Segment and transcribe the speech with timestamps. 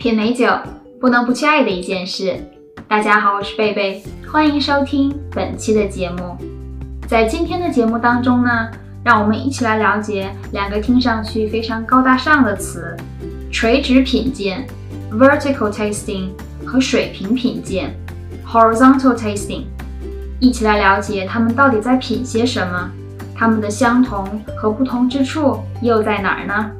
[0.00, 0.46] 品美酒
[0.98, 2.34] 不能不去爱的一件事。
[2.88, 4.02] 大家好，我是贝贝，
[4.32, 6.38] 欢迎收听本期的节目。
[7.06, 8.70] 在今天的节目当中呢，
[9.04, 12.96] 让我们一起来了解两个听上去非常高大上的词：
[13.52, 14.66] 垂直品鉴
[15.12, 16.30] （vertical tasting）
[16.64, 17.94] 和水平品鉴
[18.48, 19.64] （horizontal tasting）。
[20.40, 22.90] 一起来了解它们到底在品些什么，
[23.34, 24.26] 它们的相同
[24.56, 26.70] 和不同之处又在哪儿呢？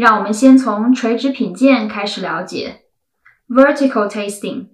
[0.00, 2.84] 让我们先从垂直品鉴开始了解。
[3.46, 4.68] Vertical tasting，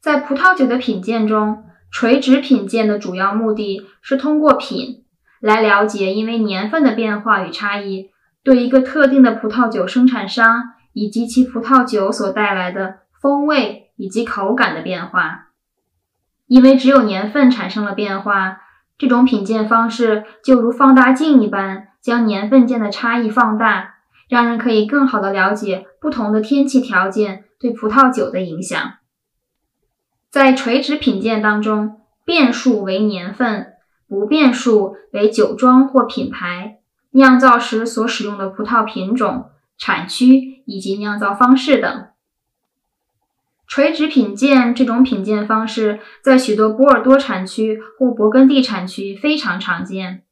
[0.00, 5.02] 在葡萄酒的品鉴中，垂直品鉴的主要目的是通过品
[5.40, 8.10] 来了解因为年份的变化与差异，
[8.44, 15.48] 对一个特定的葡萄酒生产商以及其葡萄酒所带来的风味以及口感的变化。
[16.46, 18.60] 因为只有年份产生了变化，
[18.96, 21.88] 这种品鉴方式就如放大镜一般。
[22.04, 23.94] 将年份间的差异放大，
[24.28, 28.78] 让人可以更好的了解不同的天气条件对葡萄酒的影响。
[30.28, 33.72] 在垂直品鉴当中，变数为年份，
[34.06, 36.80] 不变数为酒庄或品牌、
[37.12, 39.46] 酿造时所使用的葡萄品种、
[39.78, 42.08] 产区以及酿造方式等。
[43.66, 50.23] 垂直品鉴这种品鉴方式在许多波尔多产区或勃艮第产区非常常见。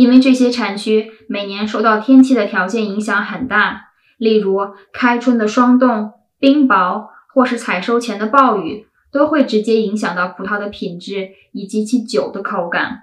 [0.00, 4.58] 因为这些产区每年受到天气的条件影响很大，例如
[4.94, 13.00] 开春的霜冻、冰雹，或是采收前的暴雨，都会直接影响到葡萄的品质以及其酒的口感。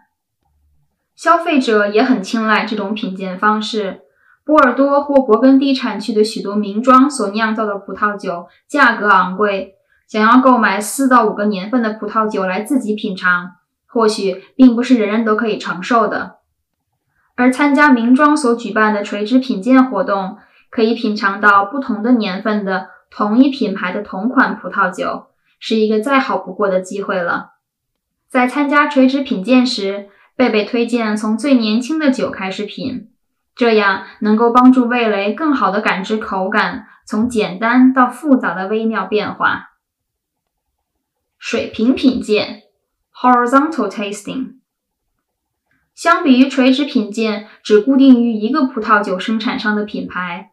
[1.16, 4.02] 消费者也很青睐这种品鉴方式。
[4.44, 9.76] 波尔多或勃艮第产区的许多名庄所酿造的葡萄酒价格昂贵，
[10.08, 13.52] 想要购买四到五个年份的葡萄酒来自己品尝，
[13.86, 16.37] 或许并不是人人都可以承受的。
[17.38, 20.38] 而参加名庄所举办的垂直品鉴活动，
[20.72, 25.28] 可以品尝到不同的年份的同一品牌的同款葡萄酒，
[25.60, 27.52] 是一个再好不过的机会了。
[28.28, 33.12] 在参加垂直品鉴时，贝贝推荐从最年轻的酒开始品，
[33.56, 39.70] 这样能够帮助味蕾更好的感知口感从简单到复杂的微妙变化。
[41.38, 42.64] 水平品鉴
[43.14, 44.57] （horizontal tasting）。
[45.98, 50.52] 相比于垂直品鉴只固定于一个葡萄酒生产商的品牌，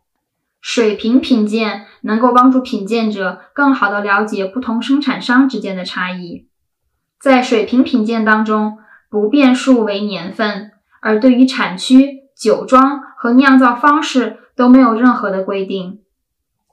[0.63, 6.49] 水平品鉴能够帮助品鉴者更好地了解不同生产商之间的差异。
[7.21, 8.79] 在水平品鉴当中，
[9.11, 10.73] 不变数为年份，
[11.03, 16.01] 而对于产区、酒庄和酿造方式都没有任何的规定。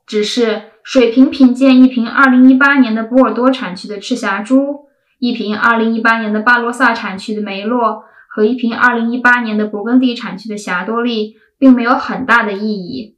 [0.07, 4.85] 只是水平品鉴一瓶2018年的波尔多产区的赤霞珠，
[5.19, 8.05] 一瓶2018年的巴罗萨产区的梅洛。
[8.33, 13.17] 和一瓶2018年的勃艮第产区的霞多丽并没有很大的意义，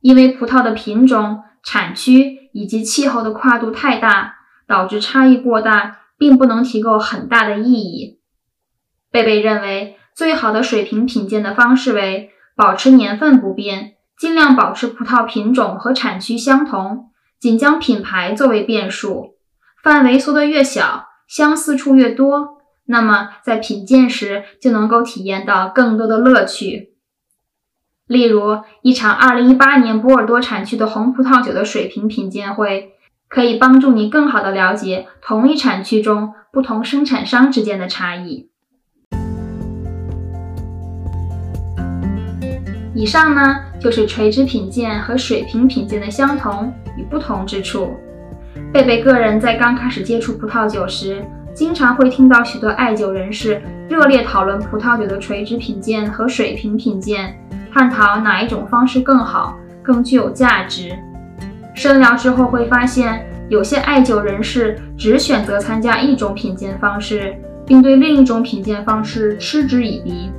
[0.00, 8.20] 因为葡萄的品种、产区以及气候的跨度太大，导致差异过大，并不能提供很大的意义。
[9.10, 19.34] 贝贝认为，最好的水平品鉴的方式为保持年份不变，尽量保持葡萄品种和产区相同，仅将品牌作为变数，
[19.82, 22.57] 范围缩得越小，相似处越多。
[22.90, 26.94] 那么，在品鉴时就能够体验到更多的乐趣。
[28.06, 32.94] 例如，一场2018年波尔多产区的红葡萄酒的水平品鉴会，
[33.28, 38.48] 可以帮助你更好的了解同一产区中不同生产商之间的差异。
[42.94, 47.94] 以上呢，就是垂直品鉴和水平品鉴的相同与不同之处。
[48.72, 51.22] 贝贝个人在刚开始接触葡萄酒时，
[51.58, 57.34] 经常会听到许多爱酒人士热烈讨论葡萄酒的垂直品鉴和水平品鉴，
[57.74, 60.96] 探讨哪一种方式更好、更具有价值。
[61.74, 67.34] 深聊之后会发现，有些爱酒人士只选择参加一种品鉴方式，
[67.66, 70.30] 并对另一种品鉴方式嗤之以鼻，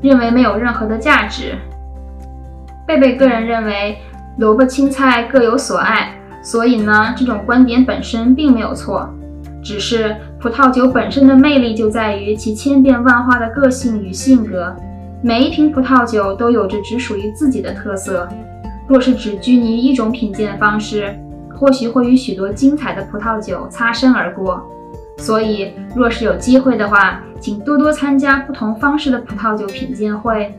[0.00, 1.56] 认为没有任何的价值。
[2.86, 3.98] 贝贝个人认为，
[4.36, 9.12] 萝卜青菜各有所爱，所以呢，这种观点本身并没有错。
[9.62, 14.74] 只是葡萄酒本身的魅力就在于其千变万化的个性与性格，
[15.22, 18.28] 每一瓶葡萄酒都有着只属于自己的特色。
[18.86, 21.14] 若是只拘泥于一种品鉴方式，
[21.54, 24.64] 或许会与许多精彩的葡萄酒擦身而过。
[25.18, 30.56] 所以，若是有机会的话，请多多参加不同方式的葡萄酒品鉴会，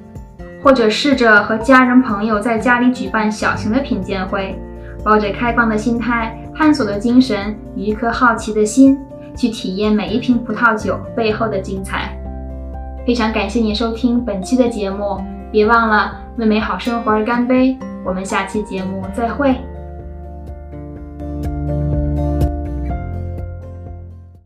[0.62, 4.60] 或者试着和家人朋友在家里举办小型的品鉴会。
[5.02, 9.00] 抱着开放的心态、探索的精神与一颗好奇的心，
[9.33, 12.13] 去体验每一瓶葡萄酒背后的精彩。
[13.07, 15.23] 非常感谢你收听本期的节目，
[15.53, 17.77] 别忘了为美好生活而干杯！
[18.03, 19.56] 我们下期节目再会。